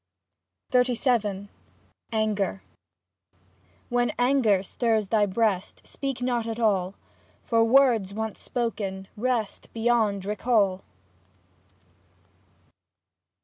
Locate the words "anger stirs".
4.17-5.09